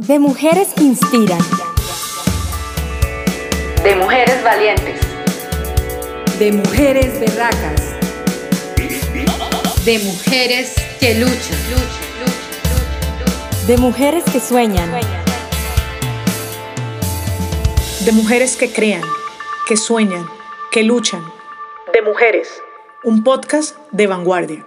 De 0.00 0.16
mujeres 0.20 0.68
que 0.76 0.84
inspiran. 0.84 1.40
De 3.82 3.96
mujeres 3.96 4.44
valientes. 4.44 5.00
De 6.38 6.52
mujeres 6.52 7.18
berracas. 7.18 7.82
De 9.84 9.98
mujeres 9.98 10.74
que 11.00 11.16
luchan. 11.16 11.58
De 13.66 13.76
mujeres 13.76 14.22
que 14.30 14.38
sueñan. 14.38 14.88
De 18.04 18.12
mujeres 18.12 18.56
que 18.56 18.72
crean, 18.72 19.02
que 19.66 19.76
sueñan, 19.76 20.28
que 20.70 20.84
luchan. 20.84 21.24
De 21.92 22.02
mujeres. 22.02 22.62
Un 23.02 23.24
podcast 23.24 23.76
de 23.90 24.06
vanguardia. 24.06 24.64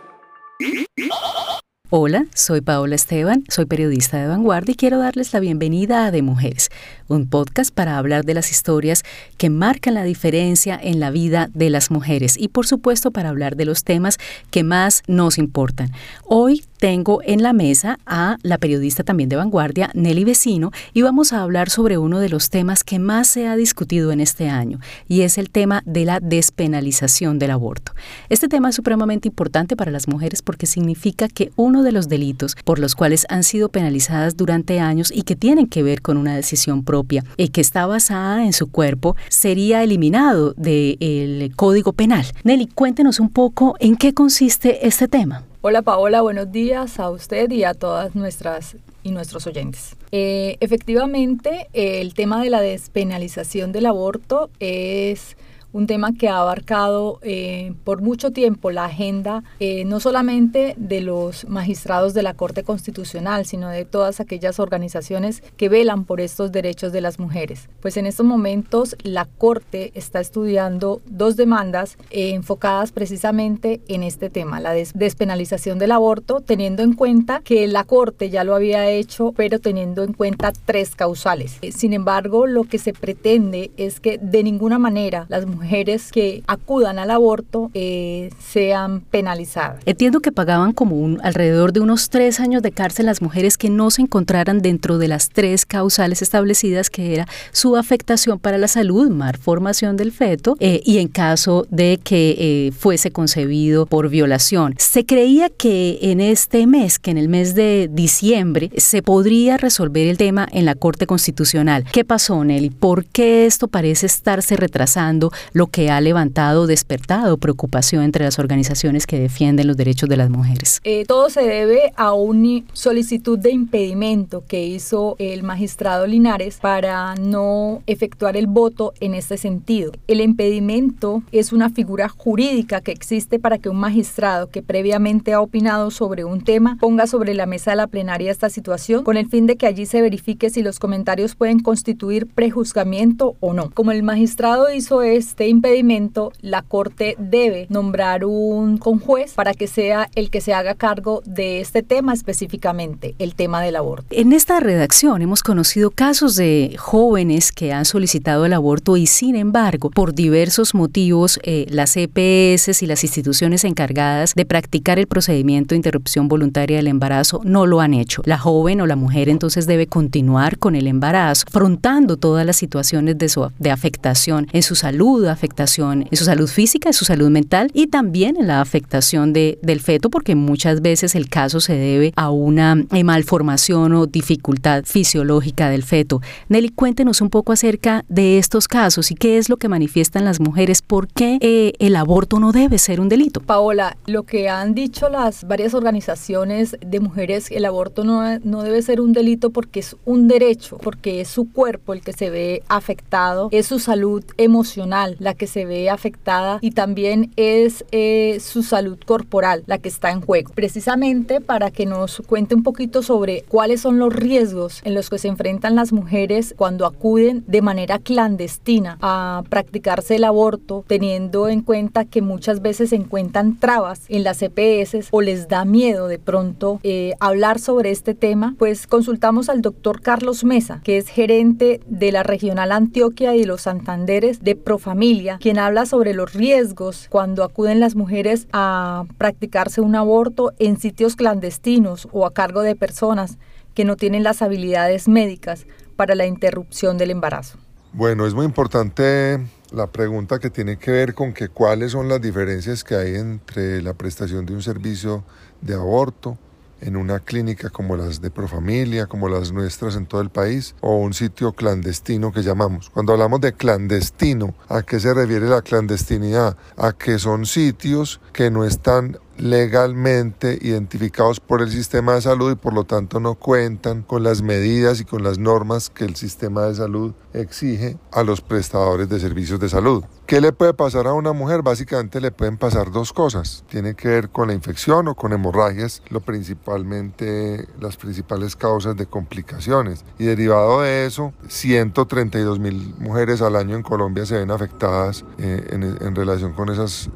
Hola, 1.93 2.25
soy 2.33 2.61
Paola 2.61 2.95
Esteban, 2.95 3.43
soy 3.49 3.65
periodista 3.65 4.17
de 4.17 4.25
Vanguardia 4.25 4.71
y 4.71 4.75
quiero 4.75 4.97
darles 4.97 5.33
la 5.33 5.41
bienvenida 5.41 6.05
a 6.05 6.11
De 6.11 6.21
Mujeres, 6.21 6.69
un 7.09 7.27
podcast 7.27 7.75
para 7.75 7.97
hablar 7.97 8.23
de 8.23 8.33
las 8.33 8.49
historias 8.49 9.03
que 9.35 9.49
marcan 9.49 9.95
la 9.95 10.05
diferencia 10.05 10.79
en 10.81 11.01
la 11.01 11.11
vida 11.11 11.49
de 11.53 11.69
las 11.69 11.91
mujeres 11.91 12.37
y 12.37 12.47
por 12.47 12.65
supuesto 12.65 13.11
para 13.11 13.27
hablar 13.27 13.57
de 13.57 13.65
los 13.65 13.83
temas 13.83 14.19
que 14.51 14.63
más 14.63 15.03
nos 15.07 15.37
importan. 15.37 15.91
Hoy 16.23 16.63
tengo 16.81 17.21
en 17.23 17.43
la 17.43 17.53
mesa 17.53 17.99
a 18.07 18.37
la 18.41 18.57
periodista 18.57 19.03
también 19.03 19.29
de 19.29 19.35
Vanguardia, 19.35 19.91
Nelly 19.93 20.23
Vecino, 20.23 20.71
y 20.93 21.03
vamos 21.03 21.31
a 21.31 21.43
hablar 21.43 21.69
sobre 21.69 21.99
uno 21.99 22.19
de 22.19 22.27
los 22.27 22.49
temas 22.49 22.83
que 22.83 22.97
más 22.97 23.27
se 23.27 23.47
ha 23.47 23.55
discutido 23.55 24.11
en 24.11 24.19
este 24.19 24.49
año, 24.49 24.79
y 25.07 25.21
es 25.21 25.37
el 25.37 25.51
tema 25.51 25.83
de 25.85 26.05
la 26.05 26.19
despenalización 26.19 27.37
del 27.37 27.51
aborto. 27.51 27.91
Este 28.29 28.47
tema 28.47 28.69
es 28.69 28.75
supremamente 28.75 29.27
importante 29.27 29.75
para 29.75 29.91
las 29.91 30.07
mujeres 30.07 30.41
porque 30.41 30.65
significa 30.65 31.27
que 31.27 31.51
uno 31.55 31.83
de 31.83 31.91
los 31.91 32.09
delitos 32.09 32.57
por 32.65 32.79
los 32.79 32.95
cuales 32.95 33.27
han 33.29 33.43
sido 33.43 33.69
penalizadas 33.69 34.35
durante 34.35 34.79
años 34.79 35.11
y 35.13 35.21
que 35.21 35.35
tienen 35.35 35.67
que 35.67 35.83
ver 35.83 36.01
con 36.01 36.17
una 36.17 36.35
decisión 36.35 36.83
propia 36.83 37.23
y 37.37 37.49
que 37.49 37.61
está 37.61 37.85
basada 37.85 38.43
en 38.43 38.53
su 38.53 38.71
cuerpo 38.71 39.15
sería 39.29 39.83
eliminado 39.83 40.55
del 40.57 41.53
Código 41.55 41.93
Penal. 41.93 42.25
Nelly, 42.43 42.65
cuéntenos 42.65 43.19
un 43.19 43.29
poco 43.29 43.75
en 43.79 43.97
qué 43.97 44.15
consiste 44.15 44.87
este 44.87 45.07
tema. 45.07 45.43
Hola 45.63 45.83
Paola, 45.83 46.21
buenos 46.21 46.51
días 46.51 46.99
a 46.99 47.11
usted 47.11 47.51
y 47.51 47.65
a 47.65 47.75
todas 47.75 48.15
nuestras 48.15 48.77
y 49.03 49.11
nuestros 49.11 49.45
oyentes. 49.45 49.95
Eh, 50.11 50.57
efectivamente, 50.59 51.67
el 51.73 52.15
tema 52.15 52.41
de 52.41 52.49
la 52.49 52.61
despenalización 52.61 53.71
del 53.71 53.85
aborto 53.85 54.49
es 54.59 55.37
un 55.73 55.87
tema 55.87 56.13
que 56.13 56.27
ha 56.27 56.39
abarcado 56.39 57.19
eh, 57.21 57.73
por 57.83 58.01
mucho 58.01 58.31
tiempo 58.31 58.71
la 58.71 58.85
agenda 58.85 59.43
eh, 59.59 59.85
no 59.85 59.99
solamente 59.99 60.75
de 60.77 61.01
los 61.01 61.47
magistrados 61.47 62.13
de 62.13 62.23
la 62.23 62.33
Corte 62.33 62.63
Constitucional, 62.63 63.45
sino 63.45 63.69
de 63.69 63.85
todas 63.85 64.19
aquellas 64.19 64.59
organizaciones 64.59 65.41
que 65.57 65.69
velan 65.69 66.05
por 66.05 66.21
estos 66.21 66.51
derechos 66.51 66.91
de 66.91 67.01
las 67.01 67.19
mujeres. 67.19 67.69
Pues 67.81 67.97
en 67.97 68.05
estos 68.05 68.25
momentos 68.25 68.95
la 69.03 69.25
Corte 69.25 69.91
está 69.95 70.19
estudiando 70.19 71.01
dos 71.05 71.37
demandas 71.37 71.97
eh, 72.09 72.31
enfocadas 72.31 72.91
precisamente 72.91 73.81
en 73.87 74.03
este 74.03 74.29
tema, 74.29 74.59
la 74.59 74.73
despenalización 74.73 75.79
del 75.79 75.91
aborto, 75.91 76.41
teniendo 76.41 76.83
en 76.83 76.93
cuenta 76.93 77.41
que 77.43 77.67
la 77.67 77.83
Corte 77.83 78.29
ya 78.29 78.43
lo 78.43 78.55
había 78.55 78.89
hecho, 78.89 79.33
pero 79.35 79.59
teniendo 79.59 80.03
en 80.03 80.13
cuenta 80.13 80.51
tres 80.65 80.95
causales. 80.95 81.59
Sin 81.75 81.93
embargo, 81.93 82.47
lo 82.47 82.63
que 82.65 82.77
se 82.77 82.93
pretende 82.93 83.71
es 83.77 83.99
que 83.99 84.17
de 84.17 84.43
ninguna 84.43 84.79
manera 84.79 85.25
las 85.29 85.45
mujeres 85.45 85.60
mujeres 85.61 86.11
que 86.11 86.43
acudan 86.47 86.99
al 86.99 87.11
aborto 87.11 87.69
eh, 87.73 88.29
sean 88.39 89.01
penalizadas. 89.01 89.81
Entiendo 89.85 90.19
que 90.19 90.31
pagaban 90.31 90.73
como 90.73 90.95
un, 90.95 91.19
alrededor 91.23 91.71
de 91.71 91.79
unos 91.79 92.09
tres 92.09 92.39
años 92.39 92.61
de 92.61 92.71
cárcel 92.71 93.05
las 93.05 93.21
mujeres 93.21 93.57
que 93.57 93.69
no 93.69 93.91
se 93.91 94.01
encontraran 94.01 94.61
dentro 94.61 94.97
de 94.97 95.07
las 95.07 95.29
tres 95.29 95.65
causales 95.65 96.21
establecidas, 96.21 96.89
que 96.89 97.13
era 97.13 97.27
su 97.51 97.77
afectación 97.77 98.39
para 98.39 98.57
la 98.57 98.67
salud, 98.67 99.09
malformación 99.09 99.97
del 99.97 100.11
feto, 100.11 100.55
eh, 100.59 100.81
y 100.83 100.97
en 100.97 101.07
caso 101.07 101.65
de 101.69 101.99
que 102.03 102.35
eh, 102.37 102.71
fuese 102.71 103.11
concebido 103.11 103.85
por 103.85 104.09
violación. 104.09 104.75
Se 104.77 105.05
creía 105.05 105.49
que 105.49 105.99
en 106.01 106.21
este 106.21 106.65
mes, 106.67 106.99
que 106.99 107.11
en 107.11 107.17
el 107.17 107.29
mes 107.29 107.55
de 107.55 107.89
diciembre, 107.91 108.71
se 108.77 109.01
podría 109.03 109.57
resolver 109.57 110.07
el 110.07 110.17
tema 110.17 110.47
en 110.51 110.65
la 110.65 110.75
Corte 110.75 111.05
Constitucional. 111.05 111.85
¿Qué 111.91 112.03
pasó, 112.03 112.43
Nelly? 112.43 112.71
¿Por 112.71 113.05
qué 113.05 113.45
esto 113.45 113.67
parece 113.67 114.07
estarse 114.07 114.55
retrasando? 114.55 115.31
Lo 115.53 115.67
que 115.67 115.89
ha 115.89 116.01
levantado, 116.01 116.67
despertado 116.67 117.37
preocupación 117.37 118.03
entre 118.03 118.25
las 118.25 118.39
organizaciones 118.39 119.05
que 119.07 119.19
defienden 119.19 119.67
los 119.67 119.77
derechos 119.77 120.09
de 120.09 120.17
las 120.17 120.29
mujeres. 120.29 120.79
Eh, 120.83 121.05
todo 121.07 121.29
se 121.29 121.41
debe 121.41 121.93
a 121.95 122.13
una 122.13 122.63
solicitud 122.73 123.37
de 123.37 123.51
impedimento 123.51 124.43
que 124.47 124.65
hizo 124.65 125.15
el 125.19 125.43
magistrado 125.43 126.07
Linares 126.07 126.57
para 126.61 127.15
no 127.15 127.83
efectuar 127.87 128.37
el 128.37 128.47
voto 128.47 128.93
en 128.99 129.13
este 129.13 129.37
sentido. 129.37 129.91
El 130.07 130.21
impedimento 130.21 131.23
es 131.31 131.53
una 131.53 131.69
figura 131.69 132.09
jurídica 132.09 132.81
que 132.81 132.91
existe 132.91 133.39
para 133.39 133.57
que 133.57 133.69
un 133.69 133.77
magistrado 133.77 134.49
que 134.49 134.61
previamente 134.61 135.33
ha 135.33 135.41
opinado 135.41 135.91
sobre 135.91 136.23
un 136.23 136.41
tema 136.41 136.77
ponga 136.79 137.07
sobre 137.07 137.33
la 137.33 137.45
mesa 137.45 137.71
de 137.71 137.77
la 137.77 137.87
plenaria 137.87 138.31
esta 138.31 138.49
situación 138.49 139.03
con 139.03 139.17
el 139.17 139.27
fin 139.27 139.45
de 139.45 139.55
que 139.55 139.67
allí 139.67 139.85
se 139.85 140.01
verifique 140.01 140.49
si 140.49 140.61
los 140.63 140.79
comentarios 140.79 141.35
pueden 141.35 141.59
constituir 141.59 142.27
prejuzgamiento 142.27 143.35
o 143.39 143.53
no. 143.53 143.69
Como 143.71 143.91
el 143.91 144.03
magistrado 144.03 144.73
hizo 144.73 145.01
este 145.01 145.40
este 145.41 145.49
impedimento, 145.49 146.33
la 146.41 146.61
Corte 146.61 147.15
debe 147.17 147.65
nombrar 147.69 148.25
un 148.25 148.77
conjuez 148.77 149.33
para 149.33 149.55
que 149.55 149.65
sea 149.65 150.07
el 150.13 150.29
que 150.29 150.39
se 150.39 150.53
haga 150.53 150.75
cargo 150.75 151.23
de 151.25 151.61
este 151.61 151.81
tema 151.81 152.13
específicamente, 152.13 153.15
el 153.17 153.33
tema 153.33 153.59
del 153.63 153.75
aborto. 153.75 154.05
En 154.11 154.33
esta 154.33 154.59
redacción 154.59 155.23
hemos 155.23 155.41
conocido 155.41 155.89
casos 155.89 156.35
de 156.35 156.75
jóvenes 156.77 157.51
que 157.51 157.73
han 157.73 157.85
solicitado 157.85 158.45
el 158.45 158.53
aborto 158.53 158.97
y 158.97 159.07
sin 159.07 159.35
embargo, 159.35 159.89
por 159.89 160.13
diversos 160.13 160.75
motivos, 160.75 161.39
eh, 161.41 161.65
las 161.71 161.97
EPS 161.97 162.83
y 162.83 162.85
las 162.85 163.03
instituciones 163.03 163.63
encargadas 163.63 164.35
de 164.35 164.45
practicar 164.45 164.99
el 164.99 165.07
procedimiento 165.07 165.73
de 165.73 165.77
interrupción 165.77 166.27
voluntaria 166.27 166.77
del 166.77 166.87
embarazo 166.87 167.41
no 167.43 167.65
lo 167.65 167.81
han 167.81 167.95
hecho. 167.95 168.21
La 168.25 168.37
joven 168.37 168.79
o 168.81 168.85
la 168.85 168.95
mujer 168.95 169.27
entonces 169.27 169.65
debe 169.65 169.87
continuar 169.87 170.59
con 170.59 170.75
el 170.75 170.85
embarazo, 170.85 171.45
afrontando 171.47 172.17
todas 172.17 172.45
las 172.45 172.57
situaciones 172.57 173.17
de, 173.17 173.27
su, 173.27 173.49
de 173.57 173.71
afectación 173.71 174.47
en 174.53 174.61
su 174.61 174.75
salud, 174.75 175.30
afectación 175.31 176.07
en 176.09 176.17
su 176.17 176.25
salud 176.25 176.47
física, 176.47 176.89
en 176.89 176.93
su 176.93 177.05
salud 177.05 177.29
mental 177.29 177.69
y 177.73 177.87
también 177.87 178.37
en 178.37 178.47
la 178.47 178.61
afectación 178.61 179.33
de, 179.33 179.59
del 179.61 179.79
feto, 179.79 180.09
porque 180.09 180.35
muchas 180.35 180.81
veces 180.81 181.15
el 181.15 181.29
caso 181.29 181.59
se 181.59 181.73
debe 181.73 182.13
a 182.15 182.29
una 182.29 182.83
eh, 182.91 183.03
malformación 183.03 183.93
o 183.93 184.05
dificultad 184.05 184.83
fisiológica 184.85 185.69
del 185.69 185.83
feto. 185.83 186.21
Nelly, 186.49 186.69
cuéntenos 186.69 187.21
un 187.21 187.29
poco 187.29 187.53
acerca 187.53 188.05
de 188.09 188.37
estos 188.37 188.67
casos 188.67 189.11
y 189.11 189.15
qué 189.15 189.37
es 189.37 189.49
lo 189.49 189.57
que 189.57 189.67
manifiestan 189.67 190.25
las 190.25 190.39
mujeres, 190.39 190.81
por 190.81 191.07
qué 191.07 191.37
eh, 191.41 191.73
el 191.79 191.95
aborto 191.95 192.39
no 192.39 192.51
debe 192.51 192.77
ser 192.77 192.99
un 192.99 193.09
delito. 193.09 193.41
Paola, 193.41 193.97
lo 194.05 194.23
que 194.23 194.49
han 194.49 194.73
dicho 194.73 195.09
las 195.09 195.47
varias 195.47 195.73
organizaciones 195.73 196.77
de 196.85 196.99
mujeres, 196.99 197.49
el 197.51 197.65
aborto 197.65 198.03
no, 198.03 198.39
no 198.39 198.63
debe 198.63 198.81
ser 198.81 199.01
un 199.01 199.13
delito 199.13 199.49
porque 199.49 199.79
es 199.79 199.95
un 200.05 200.27
derecho, 200.27 200.77
porque 200.77 201.21
es 201.21 201.27
su 201.27 201.51
cuerpo 201.51 201.93
el 201.93 202.01
que 202.01 202.13
se 202.13 202.29
ve 202.29 202.63
afectado, 202.67 203.49
es 203.51 203.67
su 203.67 203.79
salud 203.79 204.23
emocional, 204.37 205.15
la 205.21 205.35
que 205.35 205.45
se 205.45 205.65
ve 205.65 205.89
afectada 205.89 206.57
y 206.61 206.71
también 206.71 207.31
es 207.35 207.85
eh, 207.91 208.39
su 208.41 208.63
salud 208.63 208.97
corporal 209.05 209.63
la 209.67 209.77
que 209.77 209.87
está 209.87 210.09
en 210.09 210.21
juego. 210.21 210.51
Precisamente 210.55 211.41
para 211.41 211.69
que 211.69 211.85
nos 211.85 212.23
cuente 212.25 212.55
un 212.55 212.63
poquito 212.63 213.03
sobre 213.03 213.43
cuáles 213.47 213.81
son 213.81 213.99
los 213.99 214.13
riesgos 214.13 214.81
en 214.83 214.95
los 214.95 215.09
que 215.09 215.19
se 215.19 215.27
enfrentan 215.27 215.75
las 215.75 215.93
mujeres 215.93 216.55
cuando 216.57 216.87
acuden 216.87 217.43
de 217.47 217.61
manera 217.61 217.99
clandestina 217.99 218.97
a 219.01 219.43
practicarse 219.47 220.15
el 220.15 220.23
aborto, 220.23 220.83
teniendo 220.87 221.47
en 221.47 221.61
cuenta 221.61 222.05
que 222.05 222.23
muchas 222.23 222.63
veces 222.63 222.89
se 222.89 222.95
encuentran 222.95 223.59
trabas 223.59 224.05
en 224.09 224.23
las 224.23 224.41
EPS 224.41 225.09
o 225.11 225.21
les 225.21 225.47
da 225.47 225.65
miedo 225.65 226.07
de 226.07 226.17
pronto 226.17 226.79
eh, 226.81 227.13
hablar 227.19 227.59
sobre 227.59 227.91
este 227.91 228.15
tema, 228.15 228.55
pues 228.57 228.87
consultamos 228.87 229.49
al 229.49 229.61
doctor 229.61 230.01
Carlos 230.01 230.43
Mesa, 230.43 230.81
que 230.83 230.97
es 230.97 231.07
gerente 231.09 231.79
de 231.85 232.11
la 232.11 232.23
regional 232.23 232.71
Antioquia 232.71 233.35
y 233.35 233.43
los 233.43 233.61
Santanderes 233.61 234.43
de 234.43 234.55
Profamilia 234.55 235.10
quien 235.39 235.59
habla 235.59 235.85
sobre 235.85 236.13
los 236.13 236.33
riesgos 236.33 237.07
cuando 237.09 237.43
acuden 237.43 237.79
las 237.79 237.95
mujeres 237.95 238.47
a 238.53 239.05
practicarse 239.17 239.81
un 239.81 239.95
aborto 239.95 240.53
en 240.59 240.79
sitios 240.79 241.15
clandestinos 241.15 242.07
o 242.11 242.25
a 242.25 242.33
cargo 242.33 242.61
de 242.61 242.75
personas 242.75 243.37
que 243.73 243.85
no 243.85 243.95
tienen 243.95 244.23
las 244.23 244.41
habilidades 244.41 245.07
médicas 245.07 245.65
para 245.95 246.15
la 246.15 246.25
interrupción 246.25 246.97
del 246.97 247.11
embarazo. 247.11 247.57
Bueno, 247.93 248.25
es 248.25 248.33
muy 248.33 248.45
importante 248.45 249.39
la 249.71 249.87
pregunta 249.87 250.39
que 250.39 250.49
tiene 250.49 250.77
que 250.77 250.91
ver 250.91 251.13
con 251.13 251.33
que 251.33 251.49
cuáles 251.49 251.91
son 251.91 252.07
las 252.07 252.21
diferencias 252.21 252.83
que 252.83 252.95
hay 252.95 253.15
entre 253.15 253.81
la 253.81 253.93
prestación 253.93 254.45
de 254.45 254.53
un 254.53 254.61
servicio 254.61 255.23
de 255.61 255.73
aborto 255.73 256.37
en 256.81 256.97
una 256.97 257.19
clínica 257.19 257.69
como 257.69 257.95
las 257.95 258.21
de 258.21 258.31
Profamilia, 258.31 259.07
como 259.07 259.29
las 259.29 259.51
nuestras 259.51 259.95
en 259.95 260.05
todo 260.05 260.21
el 260.21 260.29
país, 260.29 260.75
o 260.81 260.97
un 260.97 261.13
sitio 261.13 261.53
clandestino 261.53 262.31
que 262.31 262.43
llamamos. 262.43 262.89
Cuando 262.89 263.13
hablamos 263.13 263.41
de 263.41 263.53
clandestino, 263.53 264.53
¿a 264.67 264.81
qué 264.81 264.99
se 264.99 265.13
refiere 265.13 265.47
la 265.47 265.61
clandestinidad? 265.61 266.57
A 266.77 266.93
que 266.93 267.19
son 267.19 267.45
sitios 267.45 268.19
que 268.33 268.51
no 268.51 268.65
están 268.65 269.17
legalmente 269.41 270.59
identificados 270.61 271.39
por 271.39 271.63
el 271.63 271.71
sistema 271.71 272.13
de 272.13 272.21
salud 272.21 272.51
y 272.51 272.55
por 272.55 272.73
lo 272.73 272.83
tanto 272.83 273.19
no 273.19 273.35
cuentan 273.35 274.03
con 274.03 274.21
las 274.21 274.43
medidas 274.43 275.01
y 275.01 275.05
con 275.05 275.23
las 275.23 275.39
normas 275.39 275.89
que 275.89 276.05
el 276.05 276.15
sistema 276.15 276.65
de 276.65 276.75
salud 276.75 277.13
exige 277.33 277.97
a 278.11 278.21
los 278.21 278.41
prestadores 278.41 279.09
de 279.09 279.19
servicios 279.19 279.59
de 279.59 279.67
salud. 279.67 280.03
¿Qué 280.27 280.41
le 280.41 280.53
puede 280.53 280.73
pasar 280.73 281.07
a 281.07 281.13
una 281.13 281.33
mujer? 281.33 281.63
Básicamente 281.63 282.21
le 282.21 282.31
pueden 282.31 282.57
pasar 282.57 282.91
dos 282.91 283.13
cosas. 283.13 283.63
Tiene 283.67 283.95
que 283.95 284.07
ver 284.07 284.29
con 284.29 284.47
la 284.47 284.53
infección 284.53 285.07
o 285.07 285.15
con 285.15 285.33
hemorragias, 285.33 286.03
lo 286.09 286.21
principalmente 286.21 287.67
las 287.79 287.97
principales 287.97 288.55
causas 288.55 288.95
de 288.95 289.07
complicaciones. 289.07 290.05
Y 290.19 290.25
derivado 290.25 290.81
de 290.81 291.07
eso, 291.07 291.33
132 291.47 292.59
mil 292.59 292.93
mujeres 292.99 293.41
al 293.41 293.55
año 293.55 293.75
en 293.75 293.81
Colombia 293.81 294.25
se 294.25 294.37
ven 294.37 294.51
afectadas 294.51 295.25
eh, 295.39 295.67
en, 295.71 295.83
en 295.83 296.15
relación 296.15 296.53
con 296.53 296.69
esas 296.69 297.09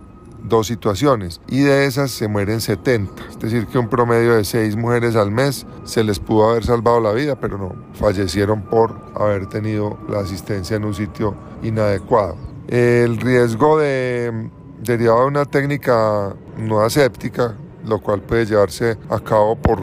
dos 0.48 0.68
situaciones 0.68 1.42
y 1.48 1.62
de 1.62 1.86
esas 1.86 2.12
se 2.12 2.28
mueren 2.28 2.62
70. 2.62 3.24
Es 3.30 3.40
decir, 3.40 3.68
que 3.68 3.78
un 3.78 3.90
promedio 3.90 4.36
de 4.36 4.44
6 4.44 4.76
mujeres 4.76 5.16
al 5.16 5.32
mes 5.32 5.66
se 5.84 6.04
les 6.04 6.20
pudo 6.20 6.50
haber 6.50 6.66
salvado 6.66 7.00
la 7.00 7.12
vida, 7.12 7.36
pero 7.40 7.58
no, 7.58 7.76
fallecieron 7.94 8.62
por 8.64 8.96
haber 9.16 9.48
tenido 9.48 9.98
la 10.10 10.20
asistencia 10.20 10.78
en 10.78 10.86
un 10.86 10.94
sitio 10.94 11.36
inadecuado. 11.64 12.36
El 12.68 13.18
riesgo 13.18 13.78
de 13.80 14.50
derivado 14.82 15.22
de 15.22 15.28
una 15.28 15.46
técnica 15.46 16.36
no 16.58 16.82
aséptica, 16.82 17.56
lo 17.86 18.00
cual 18.00 18.22
puede 18.22 18.46
llevarse 18.46 18.98
a 19.10 19.20
cabo 19.20 19.56
por 19.56 19.80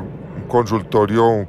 consultorio, 0.52 1.46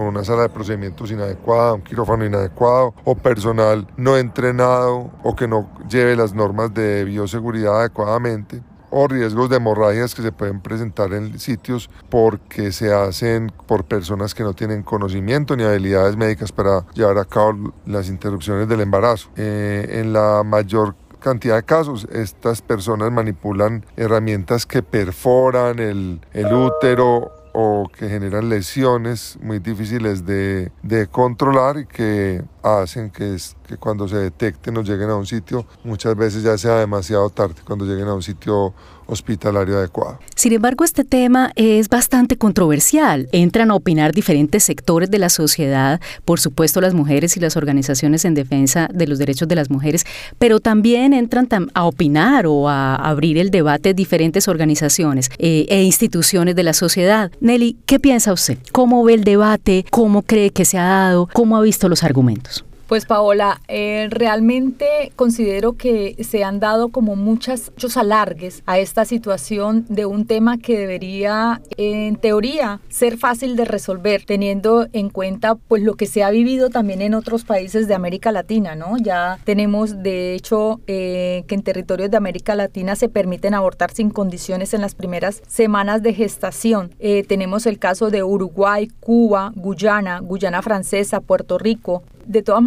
una 0.00 0.24
sala 0.24 0.42
de 0.42 0.48
procedimientos 0.48 1.10
inadecuada, 1.10 1.74
un 1.74 1.82
quirófano 1.82 2.24
inadecuado 2.24 2.94
o 3.04 3.14
personal 3.14 3.86
no 3.98 4.16
entrenado 4.16 5.10
o 5.22 5.36
que 5.36 5.46
no 5.46 5.68
lleve 5.90 6.16
las 6.16 6.32
normas 6.32 6.72
de 6.72 7.04
bioseguridad 7.04 7.80
adecuadamente 7.80 8.62
o 8.88 9.08
riesgos 9.08 9.50
de 9.50 9.56
hemorragias 9.56 10.14
que 10.14 10.22
se 10.22 10.32
pueden 10.32 10.60
presentar 10.60 11.12
en 11.12 11.38
sitios 11.38 11.90
porque 12.08 12.72
se 12.72 12.94
hacen 12.94 13.52
por 13.66 13.84
personas 13.84 14.34
que 14.34 14.42
no 14.42 14.54
tienen 14.54 14.82
conocimiento 14.82 15.54
ni 15.54 15.64
habilidades 15.64 16.16
médicas 16.16 16.50
para 16.50 16.86
llevar 16.94 17.18
a 17.18 17.26
cabo 17.26 17.74
las 17.84 18.08
interrupciones 18.08 18.68
del 18.68 18.80
embarazo. 18.80 19.28
Eh, 19.36 20.00
en 20.00 20.14
la 20.14 20.42
mayor 20.44 20.94
cantidad 21.20 21.56
de 21.56 21.62
casos, 21.64 22.08
estas 22.10 22.62
personas 22.62 23.12
manipulan 23.12 23.84
herramientas 23.98 24.64
que 24.64 24.82
perforan 24.82 25.78
el 25.78 26.20
útero 26.32 27.35
o 27.58 27.88
que 27.88 28.06
generan 28.06 28.50
lesiones 28.50 29.38
muy 29.40 29.60
difíciles 29.60 30.26
de, 30.26 30.70
de 30.82 31.06
controlar 31.06 31.78
y 31.78 31.86
que 31.86 32.44
hacen 32.62 33.08
que, 33.08 33.34
es, 33.34 33.56
que 33.66 33.78
cuando 33.78 34.06
se 34.06 34.16
detecten 34.16 34.76
o 34.76 34.82
lleguen 34.82 35.08
a 35.08 35.16
un 35.16 35.24
sitio, 35.24 35.64
muchas 35.82 36.14
veces 36.16 36.42
ya 36.42 36.58
sea 36.58 36.74
demasiado 36.74 37.30
tarde, 37.30 37.54
cuando 37.64 37.86
lleguen 37.86 38.08
a 38.08 38.14
un 38.14 38.22
sitio 38.22 38.74
hospitalario 39.06 39.78
adecuado. 39.78 40.18
Sin 40.34 40.52
embargo, 40.52 40.84
este 40.84 41.04
tema 41.04 41.52
es 41.56 41.88
bastante 41.88 42.36
controversial. 42.36 43.28
Entran 43.32 43.70
a 43.70 43.74
opinar 43.74 44.12
diferentes 44.12 44.64
sectores 44.64 45.10
de 45.10 45.18
la 45.18 45.28
sociedad, 45.28 46.00
por 46.24 46.40
supuesto 46.40 46.80
las 46.80 46.94
mujeres 46.94 47.36
y 47.36 47.40
las 47.40 47.56
organizaciones 47.56 48.24
en 48.24 48.34
defensa 48.34 48.88
de 48.92 49.06
los 49.06 49.18
derechos 49.18 49.48
de 49.48 49.54
las 49.54 49.70
mujeres, 49.70 50.04
pero 50.38 50.60
también 50.60 51.12
entran 51.12 51.48
a 51.74 51.84
opinar 51.84 52.46
o 52.46 52.68
a 52.68 52.96
abrir 52.96 53.38
el 53.38 53.50
debate 53.50 53.94
diferentes 53.94 54.48
organizaciones 54.48 55.30
eh, 55.38 55.66
e 55.68 55.82
instituciones 55.82 56.56
de 56.56 56.62
la 56.62 56.72
sociedad. 56.72 57.30
Nelly, 57.40 57.76
¿qué 57.86 58.00
piensa 58.00 58.32
usted? 58.32 58.58
¿Cómo 58.72 59.04
ve 59.04 59.14
el 59.14 59.24
debate? 59.24 59.84
¿Cómo 59.90 60.22
cree 60.22 60.50
que 60.50 60.64
se 60.64 60.78
ha 60.78 60.84
dado? 60.84 61.28
¿Cómo 61.32 61.56
ha 61.56 61.62
visto 61.62 61.88
los 61.88 62.02
argumentos? 62.02 62.64
Pues 62.86 63.04
Paola, 63.04 63.60
eh, 63.66 64.06
realmente 64.10 65.10
considero 65.16 65.72
que 65.72 66.14
se 66.22 66.44
han 66.44 66.60
dado 66.60 66.90
como 66.90 67.16
muchas, 67.16 67.72
muchos 67.72 67.96
alargues 67.96 68.62
a 68.64 68.78
esta 68.78 69.04
situación 69.04 69.84
de 69.88 70.06
un 70.06 70.24
tema 70.24 70.56
que 70.58 70.78
debería, 70.78 71.60
en 71.76 72.14
teoría, 72.14 72.78
ser 72.88 73.18
fácil 73.18 73.56
de 73.56 73.64
resolver, 73.64 74.22
teniendo 74.24 74.86
en 74.92 75.10
cuenta 75.10 75.56
pues 75.56 75.82
lo 75.82 75.94
que 75.94 76.06
se 76.06 76.22
ha 76.22 76.30
vivido 76.30 76.70
también 76.70 77.02
en 77.02 77.14
otros 77.14 77.42
países 77.42 77.88
de 77.88 77.94
América 77.94 78.30
Latina, 78.30 78.76
¿no? 78.76 78.98
Ya 78.98 79.40
tenemos, 79.42 80.04
de 80.04 80.34
hecho, 80.34 80.80
eh, 80.86 81.42
que 81.48 81.56
en 81.56 81.62
territorios 81.64 82.12
de 82.12 82.18
América 82.18 82.54
Latina 82.54 82.94
se 82.94 83.08
permiten 83.08 83.54
abortar 83.54 83.90
sin 83.90 84.10
condiciones 84.10 84.74
en 84.74 84.80
las 84.80 84.94
primeras 84.94 85.42
semanas 85.48 86.04
de 86.04 86.14
gestación. 86.14 86.94
Eh, 87.00 87.24
tenemos 87.26 87.66
el 87.66 87.80
caso 87.80 88.10
de 88.10 88.22
Uruguay, 88.22 88.88
Cuba, 89.00 89.52
Guyana, 89.56 90.20
Guyana 90.20 90.62
Francesa, 90.62 91.18
Puerto 91.18 91.58
Rico, 91.58 92.04
de 92.26 92.42
todas 92.42 92.62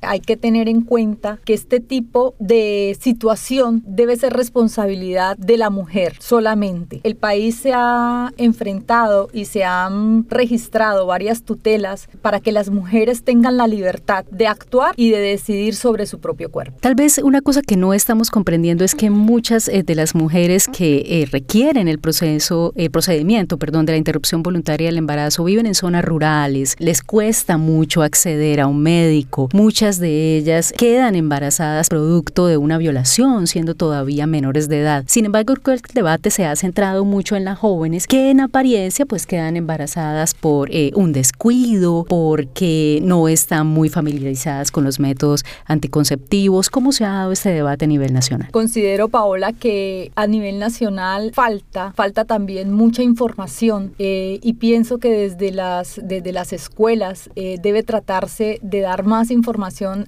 hay 0.00 0.20
que 0.20 0.36
tener 0.36 0.68
en 0.68 0.82
cuenta 0.82 1.38
que 1.44 1.54
este 1.54 1.80
tipo 1.80 2.34
de 2.38 2.96
situación 3.00 3.82
debe 3.86 4.16
ser 4.16 4.32
responsabilidad 4.32 5.36
de 5.36 5.56
la 5.56 5.70
mujer 5.70 6.16
solamente. 6.20 7.00
El 7.02 7.16
país 7.16 7.56
se 7.56 7.72
ha 7.74 8.32
enfrentado 8.36 9.28
y 9.32 9.46
se 9.46 9.64
han 9.64 10.28
registrado 10.28 11.06
varias 11.06 11.42
tutelas 11.42 12.08
para 12.22 12.40
que 12.40 12.52
las 12.52 12.70
mujeres 12.70 13.22
tengan 13.22 13.56
la 13.56 13.66
libertad 13.66 14.24
de 14.30 14.46
actuar 14.46 14.94
y 14.96 15.10
de 15.10 15.18
decidir 15.18 15.74
sobre 15.74 16.06
su 16.06 16.18
propio 16.18 16.50
cuerpo. 16.50 16.78
Tal 16.80 16.94
vez 16.94 17.18
una 17.18 17.40
cosa 17.40 17.62
que 17.62 17.76
no 17.76 17.94
estamos 17.94 18.30
comprendiendo 18.30 18.84
es 18.84 18.94
que 18.94 19.10
muchas 19.10 19.68
eh, 19.68 19.82
de 19.82 19.94
las 19.94 20.14
mujeres 20.14 20.68
que 20.68 21.04
eh, 21.06 21.28
requieren 21.30 21.88
el 21.88 21.98
proceso, 21.98 22.72
el 22.76 22.90
procedimiento, 22.90 23.58
perdón, 23.58 23.86
de 23.86 23.92
la 23.92 23.98
interrupción 23.98 24.42
voluntaria 24.42 24.88
del 24.88 24.98
embarazo 24.98 25.44
viven 25.44 25.66
en 25.66 25.74
zonas 25.74 26.04
rurales, 26.04 26.76
les 26.78 27.02
cuesta 27.02 27.56
mucho 27.56 28.02
acceder 28.02 28.60
a 28.60 28.66
un 28.66 28.82
médico 28.82 29.43
Muchas 29.52 29.98
de 29.98 30.36
ellas 30.36 30.72
quedan 30.76 31.14
embarazadas 31.14 31.88
producto 31.88 32.46
de 32.46 32.56
una 32.56 32.78
violación, 32.78 33.46
siendo 33.46 33.74
todavía 33.74 34.26
menores 34.26 34.68
de 34.68 34.80
edad. 34.80 35.04
Sin 35.06 35.26
embargo, 35.26 35.54
el 35.54 35.80
debate 35.92 36.30
se 36.30 36.44
ha 36.44 36.56
centrado 36.56 37.04
mucho 37.04 37.36
en 37.36 37.44
las 37.44 37.58
jóvenes 37.58 38.06
que 38.06 38.30
en 38.30 38.40
apariencia 38.40 39.06
pues 39.06 39.26
quedan 39.26 39.56
embarazadas 39.56 40.34
por 40.34 40.70
eh, 40.70 40.92
un 40.94 41.12
descuido, 41.12 42.04
porque 42.08 43.00
no 43.02 43.28
están 43.28 43.66
muy 43.66 43.88
familiarizadas 43.88 44.70
con 44.70 44.84
los 44.84 45.00
métodos 45.00 45.44
anticonceptivos. 45.66 46.70
¿Cómo 46.70 46.92
se 46.92 47.04
ha 47.04 47.12
dado 47.12 47.32
este 47.32 47.50
debate 47.50 47.84
a 47.84 47.88
nivel 47.88 48.12
nacional? 48.12 48.48
Considero, 48.50 49.08
Paola, 49.08 49.52
que 49.52 50.12
a 50.14 50.26
nivel 50.26 50.58
nacional 50.58 51.32
falta, 51.34 51.92
falta 51.92 52.24
también 52.24 52.72
mucha 52.72 53.02
información 53.02 53.94
eh, 53.98 54.38
y 54.42 54.54
pienso 54.54 54.98
que 54.98 55.10
desde 55.10 55.52
las, 55.52 56.00
desde 56.02 56.32
las 56.32 56.52
escuelas 56.52 57.30
eh, 57.36 57.58
debe 57.62 57.82
tratarse 57.82 58.58
de 58.62 58.80
dar 58.80 59.04
más 59.04 59.30
información 59.30 59.33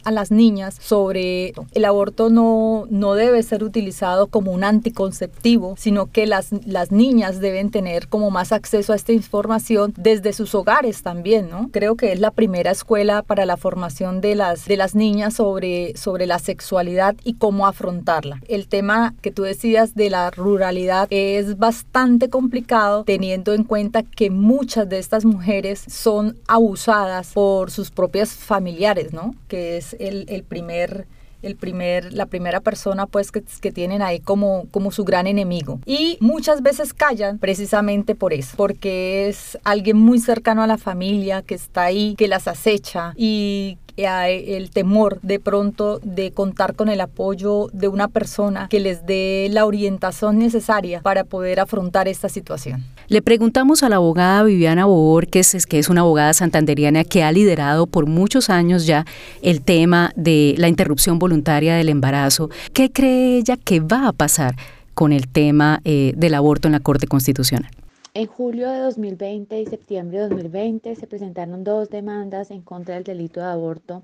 a 0.05 0.11
las 0.11 0.31
niñas 0.31 0.77
sobre 0.81 1.53
el 1.73 1.85
aborto 1.85 2.31
no, 2.31 2.87
no 2.91 3.15
debe 3.15 3.43
ser 3.43 3.65
utilizado 3.65 4.27
como 4.29 4.53
un 4.53 4.65
anticonceptivo, 4.65 5.75
sino 5.79 6.11
que 6.11 6.27
las, 6.27 6.51
las 6.65 6.93
niñas 6.93 7.41
deben 7.41 7.71
tener 7.71 8.09
como 8.09 8.31
más 8.31 8.53
acceso 8.53 8.93
a 8.93 8.97
esta 8.97 9.13
información 9.13 9.95
desde 9.97 10.33
sus 10.33 10.55
hogares 10.55 11.03
también, 11.03 11.49
¿no? 11.51 11.71
Creo 11.73 11.97
que 11.97 12.13
es 12.13 12.21
la 12.21 12.31
primera 12.31 12.71
escuela 12.71 13.23
para 13.23 13.47
la 13.47 13.57
formación 13.57 14.21
de 14.21 14.35
las, 14.35 14.67
de 14.67 14.77
las 14.77 14.95
niñas 14.95 15.35
sobre, 15.35 15.97
sobre 15.97 16.27
la 16.27 16.39
sexualidad 16.39 17.17
y 17.25 17.35
cómo 17.35 17.67
afrontarla. 17.67 18.41
El 18.49 18.69
tema 18.69 19.15
que 19.23 19.31
tú 19.31 19.43
decías 19.43 19.95
de 19.95 20.11
la 20.11 20.31
ruralidad 20.31 21.09
es 21.11 21.59
bastante 21.59 22.29
complicado 22.31 23.05
teniendo 23.05 23.53
en 23.53 23.65
cuenta 23.65 24.03
que 24.03 24.31
muchas 24.31 24.89
de 24.89 24.99
estas 24.99 25.25
mujeres 25.25 25.85
son 25.89 26.37
abusadas 26.47 27.33
por 27.33 27.71
sus 27.71 27.91
propias 27.91 28.31
familiares, 28.31 29.13
Que 29.49 29.77
es 29.77 29.97
el, 29.99 30.45
primer 30.49 31.07
el 31.43 31.57
primer, 31.57 32.13
la 32.13 32.27
primera 32.27 32.61
persona 32.61 33.07
pues 33.07 33.31
que, 33.31 33.43
tienen 33.73 34.03
ahí 34.03 34.21
como 34.21 34.67
su 34.91 35.05
gran 35.05 35.27
enemigo. 35.27 35.81
Y 35.87 36.17
muchas 36.21 36.63
veces 36.63 36.95
callan 36.95 37.39
precisamente 37.39 38.15
por 38.15 38.33
eso, 38.33 38.57
porque 38.57 39.29
es 39.29 39.59
alguien 39.65 39.99
muy 39.99 40.19
cercano 40.19 40.63
a 40.63 40.67
la 40.67 40.79
familia 40.79 41.43
que 41.43 41.55
está 41.55 41.83
ahí, 41.85 42.15
que 42.17 42.29
las 42.29 42.49
acecha 42.49 43.13
y 43.17 43.79
el 43.97 44.71
temor 44.71 45.21
de 45.23 45.41
pronto 45.41 46.01
de 46.03 46.31
contar 46.33 46.75
con 46.75 46.89
el 46.89 47.01
apoyo 47.01 47.69
de 47.73 47.89
una 47.89 48.09
persona 48.09 48.69
que 48.69 48.81
les 48.81 49.07
dé 49.07 49.49
la 49.51 49.65
orientación 49.65 50.39
necesaria 50.39 51.01
para 51.01 51.25
poder 51.25 51.61
afrontar 51.61 52.09
esta 52.09 52.29
situación. 52.29 52.85
Le 53.09 53.23
preguntamos 53.23 53.85
a 53.85 53.89
la 53.89 53.97
abogada 53.97 54.43
Viviana 54.43 54.85
Bobor, 54.85 55.29
que 55.29 55.39
es, 55.39 55.67
que 55.67 55.79
es 55.79 55.89
una 55.89 56.01
abogada 56.01 56.33
santanderiana 56.33 57.05
que 57.05 57.23
ha 57.23 57.31
liderado 57.31 57.87
por 57.87 58.07
muchos 58.07 58.51
años 58.51 58.85
ya 58.85 59.05
el 59.43 59.63
tema 59.63 60.11
de 60.17 60.57
la 60.59 60.67
interrupción 60.67 61.21
voluntaria 61.21 61.77
del 61.77 61.89
embarazo. 61.89 62.51
¿Qué 62.73 62.91
cree 62.91 63.39
ella 63.39 63.57
que 63.57 63.79
va 63.79 64.09
a 64.09 64.13
pasar 64.13 64.57
con 64.95 65.13
el 65.13 65.29
tema 65.29 65.81
eh, 65.85 66.15
del 66.17 66.35
aborto 66.35 66.67
en 66.67 66.73
la 66.73 66.81
Corte 66.81 67.07
Constitucional? 67.07 67.71
En 68.13 68.27
julio 68.27 68.69
de 68.71 68.81
2020 68.81 69.61
y 69.61 69.67
septiembre 69.67 70.19
de 70.19 70.29
2020 70.29 70.97
se 70.97 71.07
presentaron 71.07 71.63
dos 71.63 71.91
demandas 71.91 72.51
en 72.51 72.63
contra 72.63 72.97
del 72.97 73.05
delito 73.05 73.39
de 73.39 73.47
aborto 73.47 74.03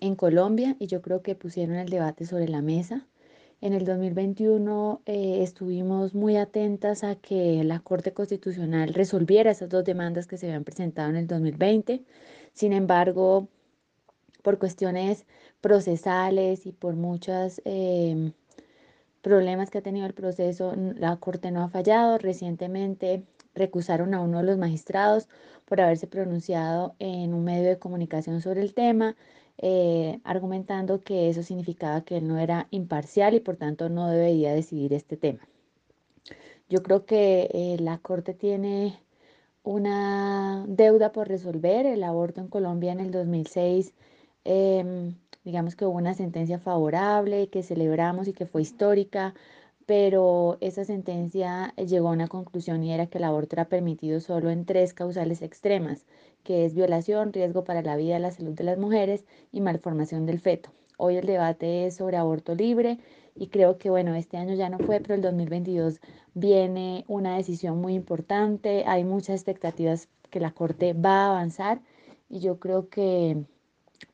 en 0.00 0.16
Colombia 0.16 0.76
y 0.78 0.86
yo 0.86 1.00
creo 1.00 1.22
que 1.22 1.34
pusieron 1.34 1.76
el 1.76 1.88
debate 1.88 2.26
sobre 2.26 2.46
la 2.46 2.60
mesa. 2.60 3.06
En 3.64 3.72
el 3.72 3.86
2021 3.86 5.00
eh, 5.06 5.42
estuvimos 5.42 6.14
muy 6.14 6.36
atentas 6.36 7.02
a 7.02 7.14
que 7.14 7.64
la 7.64 7.80
Corte 7.80 8.12
Constitucional 8.12 8.92
resolviera 8.92 9.52
esas 9.52 9.70
dos 9.70 9.84
demandas 9.84 10.26
que 10.26 10.36
se 10.36 10.48
habían 10.48 10.64
presentado 10.64 11.08
en 11.08 11.16
el 11.16 11.26
2020. 11.26 12.04
Sin 12.52 12.74
embargo, 12.74 13.48
por 14.42 14.58
cuestiones 14.58 15.24
procesales 15.62 16.66
y 16.66 16.72
por 16.72 16.94
muchas... 16.94 17.62
Eh, 17.64 18.32
problemas 19.22 19.70
que 19.70 19.78
ha 19.78 19.82
tenido 19.82 20.06
el 20.06 20.12
proceso, 20.12 20.74
la 20.76 21.16
Corte 21.16 21.50
no 21.50 21.62
ha 21.62 21.68
fallado. 21.70 22.18
Recientemente 22.18 23.24
recusaron 23.54 24.12
a 24.12 24.20
uno 24.20 24.38
de 24.38 24.44
los 24.44 24.58
magistrados 24.58 25.28
por 25.64 25.80
haberse 25.80 26.06
pronunciado 26.06 26.94
en 26.98 27.32
un 27.32 27.44
medio 27.44 27.70
de 27.70 27.78
comunicación 27.78 28.42
sobre 28.42 28.60
el 28.60 28.74
tema, 28.74 29.16
eh, 29.58 30.20
argumentando 30.24 31.02
que 31.02 31.28
eso 31.28 31.42
significaba 31.42 32.02
que 32.02 32.18
él 32.18 32.28
no 32.28 32.38
era 32.38 32.68
imparcial 32.70 33.34
y 33.34 33.40
por 33.40 33.56
tanto 33.56 33.88
no 33.88 34.08
debería 34.08 34.52
decidir 34.54 34.92
este 34.92 35.16
tema. 35.16 35.46
Yo 36.68 36.82
creo 36.82 37.04
que 37.06 37.48
eh, 37.52 37.76
la 37.80 37.98
Corte 37.98 38.34
tiene 38.34 38.98
una 39.64 40.64
deuda 40.68 41.12
por 41.12 41.28
resolver. 41.28 41.86
El 41.86 42.04
aborto 42.04 42.40
en 42.40 42.48
Colombia 42.48 42.92
en 42.92 43.00
el 43.00 43.10
2006, 43.10 43.94
em, 44.44 45.16
digamos 45.44 45.76
que 45.76 45.86
hubo 45.86 45.96
una 45.98 46.14
sentencia 46.14 46.58
favorable 46.58 47.48
que 47.48 47.62
celebramos 47.62 48.28
y 48.28 48.32
que 48.34 48.46
fue 48.46 48.62
histórica, 48.62 49.34
pero 49.86 50.56
esa 50.60 50.84
sentencia 50.84 51.74
llegó 51.76 52.08
a 52.08 52.12
una 52.12 52.28
conclusión 52.28 52.82
y 52.82 52.92
era 52.92 53.06
que 53.06 53.18
el 53.18 53.24
aborto 53.24 53.56
era 53.56 53.66
permitido 53.66 54.20
solo 54.20 54.50
en 54.50 54.64
tres 54.64 54.94
causales 54.94 55.42
extremas, 55.42 56.06
que 56.42 56.64
es 56.64 56.74
violación, 56.74 57.32
riesgo 57.32 57.64
para 57.64 57.82
la 57.82 57.96
vida 57.96 58.18
y 58.18 58.20
la 58.20 58.30
salud 58.30 58.52
de 58.52 58.64
las 58.64 58.78
mujeres 58.78 59.24
y 59.52 59.60
malformación 59.60 60.26
del 60.26 60.40
feto. 60.40 60.70
Hoy 60.96 61.16
el 61.16 61.26
debate 61.26 61.86
es 61.86 61.96
sobre 61.96 62.16
aborto 62.16 62.54
libre 62.54 62.98
y 63.34 63.48
creo 63.48 63.78
que 63.78 63.90
bueno, 63.90 64.14
este 64.14 64.36
año 64.36 64.54
ya 64.54 64.68
no 64.68 64.78
fue, 64.78 65.00
pero 65.00 65.14
el 65.14 65.22
2022 65.22 66.00
viene 66.34 67.04
una 67.08 67.36
decisión 67.36 67.80
muy 67.80 67.94
importante, 67.94 68.84
hay 68.86 69.04
muchas 69.04 69.36
expectativas 69.36 70.08
que 70.30 70.40
la 70.40 70.52
Corte 70.52 70.92
va 70.92 71.26
a 71.26 71.30
avanzar 71.30 71.80
y 72.28 72.40
yo 72.40 72.58
creo 72.58 72.88
que 72.88 73.44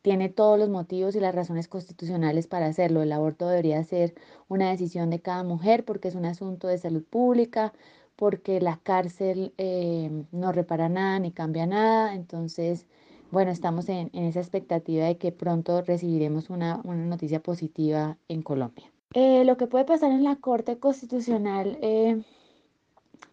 tiene 0.02 0.28
todos 0.28 0.58
los 0.58 0.68
motivos 0.68 1.14
y 1.14 1.20
las 1.20 1.34
razones 1.34 1.68
constitucionales 1.68 2.46
para 2.46 2.66
hacerlo. 2.66 3.02
El 3.02 3.12
aborto 3.12 3.48
debería 3.48 3.82
ser 3.84 4.14
una 4.48 4.70
decisión 4.70 5.10
de 5.10 5.20
cada 5.20 5.44
mujer 5.44 5.84
porque 5.84 6.08
es 6.08 6.14
un 6.14 6.24
asunto 6.24 6.68
de 6.68 6.78
salud 6.78 7.04
pública, 7.04 7.72
porque 8.16 8.60
la 8.60 8.78
cárcel 8.82 9.52
eh, 9.58 10.10
no 10.32 10.52
repara 10.52 10.88
nada 10.88 11.18
ni 11.18 11.32
cambia 11.32 11.66
nada. 11.66 12.14
Entonces, 12.14 12.86
bueno, 13.30 13.50
estamos 13.50 13.88
en, 13.88 14.10
esa 14.12 14.40
expectativa 14.40 15.04
de 15.04 15.16
que 15.16 15.32
pronto 15.32 15.82
recibiremos 15.82 16.50
una, 16.50 16.80
noticia 16.84 17.40
positiva 17.40 18.16
en 18.28 18.42
Colombia. 18.42 18.90
Eh, 19.14 19.44
lo 19.44 19.56
que 19.56 19.66
puede 19.66 19.84
pasar 19.84 20.12
en 20.12 20.24
la 20.24 20.36
Corte 20.36 20.78
Constitucional, 20.78 21.78
eh, 21.82 22.22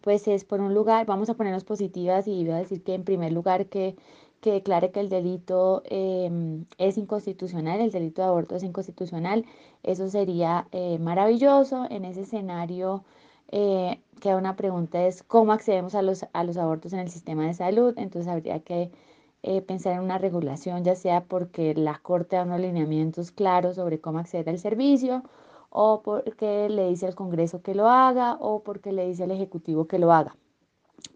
pues 0.00 0.28
es 0.28 0.44
por 0.44 0.60
un 0.60 0.74
lugar, 0.74 1.06
vamos 1.06 1.30
a 1.30 1.34
ponernos 1.34 1.64
positivas 1.64 2.28
y 2.28 2.44
voy 2.44 2.54
a 2.54 2.58
decir 2.58 2.82
que 2.82 2.94
en 2.94 3.04
primer 3.04 3.32
lugar 3.32 3.66
que 3.66 3.96
que 4.40 4.52
declare 4.52 4.90
que 4.92 5.00
el 5.00 5.08
delito 5.08 5.82
em, 5.86 6.64
es 6.78 6.98
inconstitucional, 6.98 7.80
el 7.80 7.90
delito 7.90 8.22
de 8.22 8.28
aborto 8.28 8.56
es 8.56 8.62
inconstitucional, 8.62 9.44
eso 9.82 10.08
sería 10.08 10.66
eh, 10.72 10.98
maravilloso. 10.98 11.86
En 11.90 12.04
ese 12.04 12.22
escenario 12.22 13.04
eh, 13.50 14.00
queda 14.20 14.36
una 14.36 14.56
pregunta 14.56 15.06
es 15.06 15.22
cómo 15.22 15.52
accedemos 15.52 15.94
a 15.94 16.02
los, 16.02 16.26
a 16.32 16.44
los 16.44 16.56
abortos 16.56 16.92
en 16.92 17.00
el 17.00 17.10
sistema 17.10 17.46
de 17.46 17.54
salud, 17.54 17.94
entonces 17.96 18.28
habría 18.30 18.60
que 18.60 18.90
eh, 19.42 19.62
pensar 19.62 19.94
en 19.94 20.00
una 20.00 20.18
regulación, 20.18 20.84
ya 20.84 20.96
sea 20.96 21.24
porque 21.24 21.74
la 21.74 21.98
Corte 21.98 22.36
da 22.36 22.42
unos 22.44 22.60
lineamientos 22.60 23.30
claros 23.30 23.76
sobre 23.76 24.00
cómo 24.00 24.18
acceder 24.18 24.48
al 24.48 24.58
servicio, 24.58 25.22
o 25.70 26.02
porque 26.02 26.68
le 26.68 26.88
dice 26.88 27.06
al 27.06 27.14
Congreso 27.14 27.62
que 27.62 27.74
lo 27.74 27.88
haga, 27.88 28.36
o 28.40 28.62
porque 28.62 28.92
le 28.92 29.06
dice 29.08 29.24
al 29.24 29.30
Ejecutivo 29.30 29.86
que 29.86 29.98
lo 29.98 30.12
haga. 30.12 30.36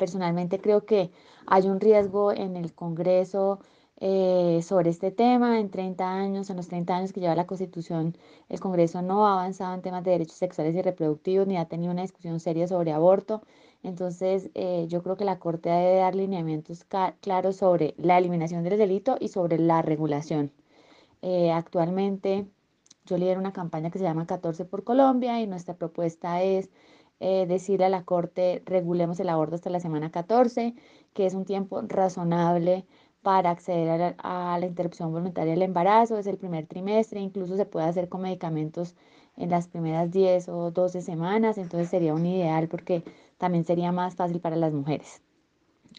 Personalmente 0.03 0.61
creo 0.61 0.85
que 0.85 1.13
hay 1.47 1.69
un 1.69 1.79
riesgo 1.79 2.33
en 2.33 2.57
el 2.57 2.75
Congreso 2.75 3.61
eh, 4.01 4.59
sobre 4.65 4.91
este 4.91 5.13
tema. 5.13 5.61
En 5.61 5.71
30 5.71 6.13
años, 6.13 6.51
en 6.51 6.57
los 6.57 6.67
30 6.67 6.97
años 6.97 7.13
que 7.13 7.21
lleva 7.21 7.37
la 7.37 7.47
Constitución, 7.47 8.17
el 8.49 8.59
Congreso 8.59 9.01
no 9.01 9.29
ha 9.29 9.35
avanzado 9.35 9.75
en 9.75 9.81
temas 9.81 10.03
de 10.03 10.11
derechos 10.11 10.39
sexuales 10.39 10.75
y 10.75 10.83
reproductivos 10.83 11.47
ni 11.47 11.57
ha 11.57 11.67
tenido 11.67 11.93
una 11.93 12.03
discusión 12.03 12.41
seria 12.41 12.67
sobre 12.67 12.91
aborto. 12.91 13.43
Entonces, 13.85 14.51
eh, 14.55 14.87
yo 14.89 15.05
creo 15.05 15.17
que 15.17 15.25
la 15.25 15.39
Corte 15.39 15.69
debe 15.69 15.99
dar 15.99 16.17
lineamientos 16.17 16.85
claros 17.21 17.55
sobre 17.55 17.95
la 17.97 18.19
eliminación 18.19 18.65
del 18.65 18.79
delito 18.79 19.19
y 19.21 19.29
sobre 19.29 19.57
la 19.61 19.83
regulación. 19.83 20.51
Eh, 21.23 21.53
actualmente, 21.53 22.49
yo 23.07 23.17
lidero 23.19 23.39
una 23.39 23.53
campaña 23.53 23.93
que 23.93 23.99
se 24.01 24.05
llama 24.05 24.27
14 24.27 24.65
por 24.65 24.83
Colombia 24.83 25.41
y 25.41 25.47
nuestra 25.47 25.75
propuesta 25.75 26.43
es 26.43 26.71
eh, 27.25 27.47
decirle 27.47 27.85
a 27.87 27.89
la 27.89 28.05
Corte 28.05 28.63
regulemos 28.67 29.21
el 29.21 29.29
aborto 29.29 29.55
hasta 29.55 29.71
la 29.71 29.79
semana 29.79 30.11
14, 30.11 30.75
que 31.15 31.25
es 31.25 31.35
un 31.35 31.45
tiempo 31.45 31.81
razonable 31.83 32.85
para 33.23 33.51
acceder 33.51 34.17
a 34.19 34.59
la, 34.59 34.67
interrupción 34.67 35.13
voluntaria 35.13 35.53
del 35.53 35.63
embarazo, 35.63 36.19
es 36.19 36.27
el 36.27 36.37
primer 36.37 36.67
trimestre, 36.67 37.21
incluso 37.21 37.57
se 37.57 37.65
puede 37.65 37.87
hacer 37.87 38.09
con 38.09 38.23
medicamentos 38.23 38.97
en 39.37 39.51
las 39.51 39.69
primeras 39.69 40.11
10 40.11 40.49
o 40.49 40.73
12 40.73 41.01
semanas, 41.01 41.59
entonces 41.59 41.89
sería 41.91 42.13
un 42.13 42.27
ideal 42.27 42.67
porque 42.67 43.05
también 43.39 43.65
sería 43.65 43.93
más 43.93 44.17
fácil 44.17 44.41
para 44.41 44.57
las 44.57 44.73
mujeres. 44.73 45.23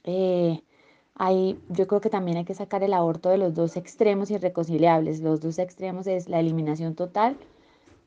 Eh, 0.03 0.61
yo 1.69 1.87
creo 1.87 2.01
que 2.01 2.09
también 2.09 2.35
hay 2.37 2.45
que 2.45 2.53
sacar 2.53 2.83
el 2.83 2.93
aborto 2.93 3.29
de 3.29 3.37
los 3.37 3.53
dos 3.53 3.77
extremos 3.77 4.29
irreconciliables. 4.29 5.21
Los 5.21 5.39
dos 5.39 5.57
extremos 5.57 6.05
es 6.07 6.27
la 6.27 6.41
eliminación 6.41 6.95
total 6.95 7.37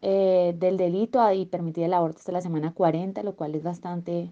eh, 0.02 0.54
del 0.58 0.76
delito 0.76 1.32
y 1.32 1.46
permitir 1.46 1.84
el 1.84 1.94
aborto 1.94 2.18
hasta 2.18 2.32
la 2.32 2.40
semana 2.40 2.72
40, 2.74 3.22
lo 3.22 3.36
cual 3.36 3.54
es 3.54 3.62
bastante 3.62 4.30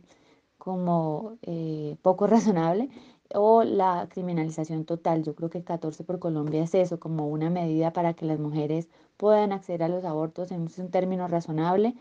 como 0.59 1.39
eh, 1.43 1.97
poco 2.03 2.27
razonable, 2.29 2.89
o 3.35 3.65
la 3.65 4.09
criminalización 4.11 4.85
total. 4.85 5.23
Yo 5.25 5.35
creo 5.35 5.51
que 5.51 5.59
el 5.59 5.65
14 5.65 6.05
por 6.05 6.19
Colombia 6.19 6.63
es 6.63 6.75
eso, 6.75 7.01
como 7.01 7.29
una 7.29 7.51
medida 7.51 7.93
para 7.93 8.15
que 8.15 8.27
las 8.27 8.39
mujeres 8.39 8.89
puedan 9.17 9.53
acceder 9.53 9.83
a 9.83 9.89
los 9.89 10.05
abortos 10.05 10.51
en 10.53 10.69
un 10.79 10.91
término 10.91 11.29
razonable. 11.29 11.95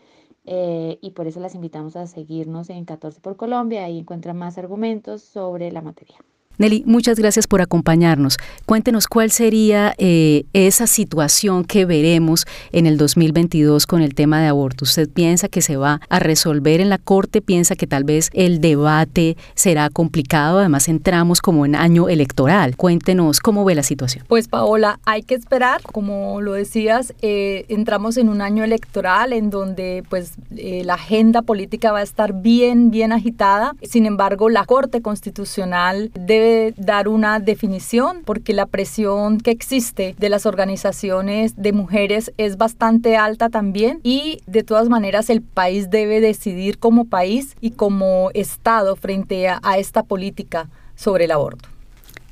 Eh, 0.46 0.98
y 1.00 1.10
por 1.12 1.26
eso 1.26 1.40
las 1.40 1.54
invitamos 1.54 1.96
a 1.96 2.06
seguirnos 2.06 2.68
en 2.70 2.84
14 2.84 3.20
por 3.20 3.36
Colombia, 3.36 3.84
ahí 3.84 3.98
encuentran 4.00 4.36
más 4.36 4.58
argumentos 4.58 5.22
sobre 5.22 5.72
la 5.72 5.80
materia. 5.82 6.18
Nelly, 6.56 6.84
muchas 6.86 7.18
gracias 7.18 7.48
por 7.48 7.60
acompañarnos. 7.60 8.38
Cuéntenos 8.64 9.08
cuál 9.08 9.32
sería 9.32 9.94
eh, 9.98 10.44
esa 10.52 10.86
situación 10.86 11.64
que 11.64 11.84
veremos 11.84 12.46
en 12.70 12.86
el 12.86 12.96
2022 12.96 13.86
con 13.86 14.02
el 14.02 14.14
tema 14.14 14.40
de 14.40 14.46
aborto. 14.46 14.84
¿Usted 14.84 15.08
piensa 15.08 15.48
que 15.48 15.62
se 15.62 15.76
va 15.76 16.00
a 16.08 16.18
resolver 16.20 16.80
en 16.80 16.90
la 16.90 16.98
Corte? 16.98 17.42
¿Piensa 17.42 17.74
que 17.74 17.88
tal 17.88 18.04
vez 18.04 18.30
el 18.32 18.60
debate 18.60 19.36
será 19.54 19.90
complicado? 19.90 20.60
Además, 20.60 20.88
entramos 20.88 21.42
como 21.42 21.66
en 21.66 21.74
año 21.74 22.08
electoral. 22.08 22.76
Cuéntenos 22.76 23.40
cómo 23.40 23.64
ve 23.64 23.74
la 23.74 23.82
situación. 23.82 24.24
Pues 24.28 24.46
Paola, 24.46 25.00
hay 25.04 25.22
que 25.22 25.34
esperar. 25.34 25.82
Como 25.82 26.40
lo 26.40 26.52
decías, 26.52 27.14
eh, 27.20 27.64
entramos 27.68 28.16
en 28.16 28.28
un 28.28 28.40
año 28.40 28.62
electoral 28.62 29.32
en 29.32 29.50
donde 29.50 30.04
pues 30.08 30.34
eh, 30.56 30.82
la 30.84 30.94
agenda 30.94 31.42
política 31.42 31.90
va 31.90 31.98
a 31.98 32.02
estar 32.02 32.32
bien, 32.32 32.92
bien 32.92 33.12
agitada. 33.12 33.74
Sin 33.82 34.06
embargo, 34.06 34.48
la 34.48 34.64
Corte 34.64 35.02
Constitucional 35.02 36.12
debe 36.14 36.43
dar 36.76 37.08
una 37.08 37.40
definición 37.40 38.22
porque 38.24 38.52
la 38.52 38.66
presión 38.66 39.38
que 39.38 39.50
existe 39.50 40.14
de 40.18 40.28
las 40.28 40.46
organizaciones 40.46 41.54
de 41.56 41.72
mujeres 41.72 42.32
es 42.38 42.56
bastante 42.56 43.16
alta 43.16 43.48
también 43.48 44.00
y 44.02 44.40
de 44.46 44.62
todas 44.62 44.88
maneras 44.88 45.30
el 45.30 45.42
país 45.42 45.90
debe 45.90 46.20
decidir 46.20 46.78
como 46.78 47.06
país 47.06 47.56
y 47.60 47.70
como 47.70 48.30
Estado 48.34 48.96
frente 48.96 49.48
a, 49.48 49.60
esta 49.78 50.02
política 50.02 50.68
sobre 50.94 51.24
el 51.24 51.32
aborto. 51.32 51.68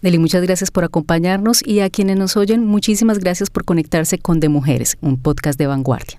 Deli, 0.01 0.19
muchas 0.19 0.43
gracias 0.43 0.71
por 0.71 0.85
acompañarnos 0.85 1.67
y 1.67 1.81
a 1.81 1.91
quienes 1.91 2.17
nos 2.17 2.37
oyen, 2.37 2.67
muchísimas 2.67 3.19
gracias 3.19 3.51
por 3.51 3.65
conectarse 3.65 4.19
con 4.19 4.41
De 4.41 4.49
Mujeres, 4.49 4.97
un 5.01 5.17
podcast 5.17 5.59
de 5.59 5.67
vanguardia. 5.67 6.19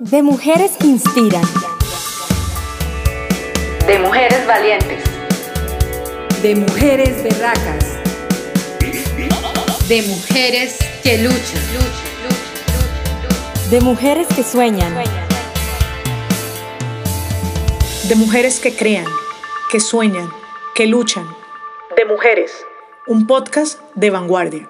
De 0.00 0.22
Mujeres 0.22 0.72
que 0.78 0.86
Inspiran. 0.86 1.44
De 3.86 3.98
Mujeres 3.98 4.46
Valientes 4.46 5.11
de 6.42 6.56
mujeres 6.56 7.22
berracas, 7.22 7.84
de 9.86 10.02
mujeres 10.02 10.76
que 11.00 11.18
luchan, 11.18 11.62
de 13.70 13.80
mujeres 13.80 14.26
que 14.34 14.42
sueñan, 14.42 14.92
de 18.08 18.16
mujeres 18.16 18.58
que 18.58 18.74
crean, 18.74 19.06
que 19.70 19.78
sueñan, 19.78 20.32
que 20.74 20.88
luchan, 20.88 21.28
de 21.96 22.04
mujeres, 22.06 22.66
un 23.06 23.28
podcast 23.28 23.80
de 23.94 24.10
vanguardia. 24.10 24.68